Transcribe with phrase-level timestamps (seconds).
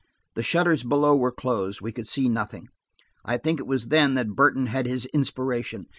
[0.33, 2.69] The shutters below were closed; we could see nothing.
[3.23, 5.85] I think it was then that Burton had his inspiration.